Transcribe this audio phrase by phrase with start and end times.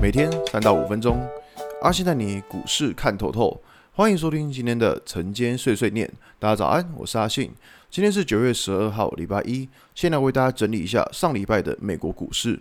[0.00, 1.20] 每天三到五分钟，
[1.82, 3.60] 阿信带你股市看透透。
[3.92, 6.08] 欢迎收听今天的晨间碎碎念。
[6.38, 7.50] 大家早安，我是阿信。
[7.90, 9.68] 今天是九月十二号，礼拜一。
[9.96, 12.60] 先来为大家整理一下上礼拜的美国股市。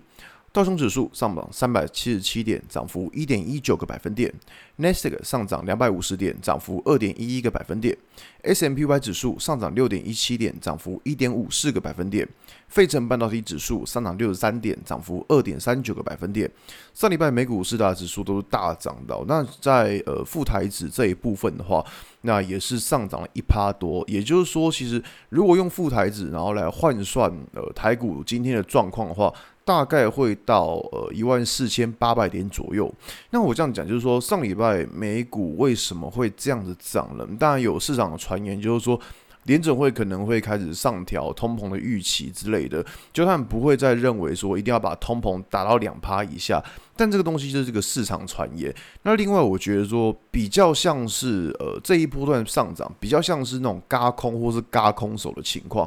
[0.54, 4.34] 道琼指数上涨三百七十七点，涨幅一点一九个百分点
[4.80, 7.96] ；Nasdaq 上涨两百五十点，涨幅二点一一个百分点
[8.42, 12.26] ；S M P Y 指数上涨六点一七点，涨幅一点五四个百分点；
[12.70, 16.50] 费城半导体指数上涨六十三点，涨幅二点三九个百分点。
[16.92, 19.16] 上礼拜美股四大指数都是大涨的。
[19.28, 21.86] 那在呃富台指这一部分的话，
[22.22, 24.04] 那也是上涨了一趴多。
[24.08, 29.32] 也就是说，其实如果用富台指然后来换算呃台股今天的状况的话，
[29.68, 32.90] 大概会到呃一万四千八百点左右。
[33.32, 37.28] 那我这样讲，就是说上礼拜美股为什么会这样子涨呢？
[37.38, 38.98] 当然有市场的传言，就是说
[39.44, 46.64] 联准会可能会开始上调通膨的预期之类的，就他们不会再认为说一定要把通膨打到两趴以下。
[46.96, 48.74] 但这个东西就是这个市场传言。
[49.04, 55.86] 那另外我觉得说比较像是呃这一波段上涨，比较像是那种轧空或是轧空手的情况。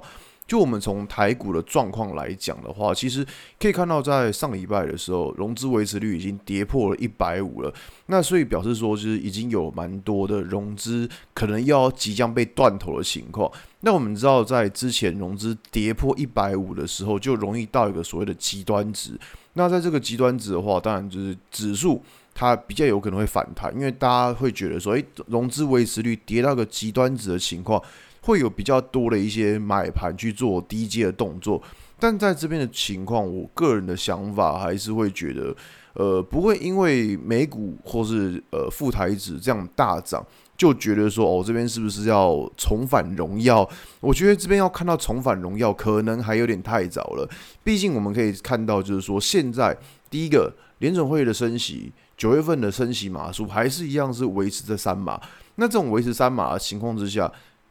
[0.50, 3.24] 就我们从台股的状况来讲的话，其实
[3.56, 7.72] 可以看到，在上礼拜的时候，融资维持率已经跌破了一百五了。
[8.06, 13.48] 那所以表示说，就是已经有蛮多的融资可能要即将被断头的情况。
[13.82, 19.16] 那我们知道，在之前融资跌破一百五的时候，就容易到一个所谓的极端值。
[19.52, 22.02] 那在这个极端值的话，当然就是指数
[22.34, 27.80] 它比较有可能会反弹，因为大家会觉得说，诶，融资维持率跌到个极端值的情况。
[28.22, 31.62] 会有比较多的一些买盘去做低阶的动作，
[31.98, 35.54] 但在这边的情况，我个人的想法还是会觉得，
[35.94, 40.24] 呃，不会因为美股或是呃富台指这样大涨，
[40.56, 43.68] 就觉得说哦，这边是不是要重返荣耀？
[44.00, 47.28] 我觉得这边要看到重返荣耀，可能还有点太早了。
[47.64, 49.76] 毕竟我们可以看到，就是说现在
[50.10, 55.20] 第一个联准会的升息，九月份的升息码数还是一样是维持在三码。
[55.56, 57.30] 那这种维持三码的情况之下，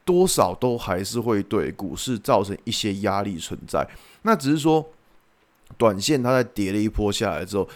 [0.09, 3.87] 多少都还是会对股市造成一些压力存在，
[4.23, 4.83] 那只是说，
[5.77, 7.69] 短线它在跌了一波下来之后，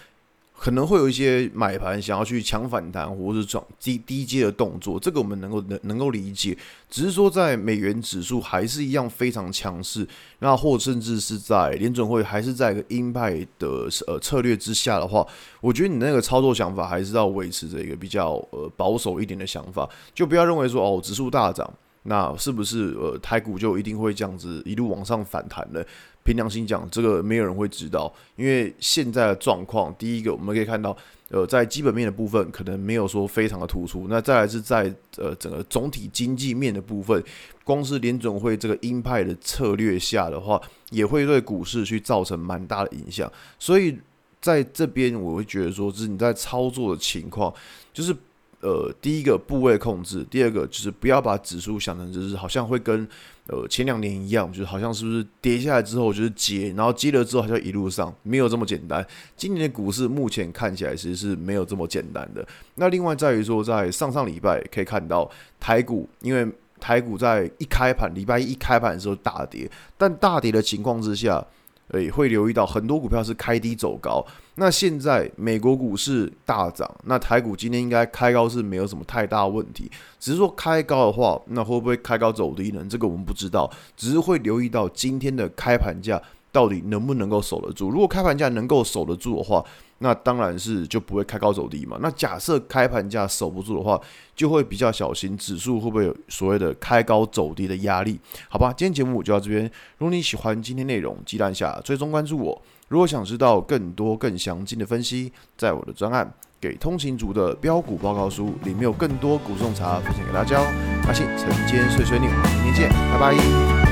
[0.57, 6.57] 可能会有一些买盘想要去抢反弹或者是转低低阶的动作，这个我们能够能能够理解。
[6.89, 10.07] 只是说，在美元指数还是一样非常强势，
[10.39, 15.23] 那或甚至是在联准会还是在一个鹰派的呃策略之下的话，
[15.61, 21.71] 我觉得你那个操作想法还是要维持着一个比较呃保守一点的想法，就不要认为说哦指数大涨。
[22.03, 25.83] 那是不是呃台股就一定会这样子一路往上反弹呢？
[26.25, 30.95] 凭良心讲，这个没有人会知道，因为现在的状况，第一个我们可以看到，
[31.27, 34.07] 呃，在基本面的部分可能没有说非常的突出。
[34.09, 37.21] 那再来是在呃整个总体经济面的部分，
[37.65, 40.61] 光是联总会这个鹰派的策略下的话，
[40.91, 43.29] 也会对股市去造成蛮大的影响。
[43.59, 43.99] 所以
[44.39, 47.53] 在这边我会觉得说，是你在操作的情况，
[47.91, 48.15] 就是。
[48.63, 53.05] 呃，第一个部位控制，第二个就是不要把指数想成就是好像会跟
[53.47, 59.05] 呃前两年一样，就是好像是不是跌下来之后就是接，然后接了之后好像一路上没有这么简单。
[59.35, 62.47] 今年的股市目前看起来其实是没有这么简单的。
[62.75, 66.49] 那另外在于说，在上上礼拜可以看到台股，因为
[66.79, 71.45] 台股在一开盘礼拜一开盘的时候大跌，但大跌的情况之下。
[71.89, 74.25] 诶，会留意到很多股票是开低走高。
[74.55, 79.91] 那现在美国股市大涨，那台股今天应该开高是没有什么太大问题。
[80.19, 82.85] 只是说开高的话，那会不会开高走低呢？
[82.89, 87.89] 这个我们不知道，只是会留意到今天的开盘价到底能不能够守得住。
[87.89, 89.63] 如果开盘价能够守得住的话，
[90.03, 91.97] 那当然是就不会开高走低嘛。
[92.01, 93.99] 那假设开盘价守不住的话，
[94.35, 98.19] 就会比较小心指数会不会有所谓的开高走低的压力？
[98.49, 99.63] 好吧，今天节目就到这边。
[99.97, 102.61] 如果你喜欢今天内容，记得下追踪关注我。
[102.89, 110.65] 如果想知道更多更详尽的分析，在我的专案给通勤族的标股报告书里面有更多股种茶分享给大家哦。
[111.07, 113.82] 阿信晨间碎碎念，明天见，拜拜。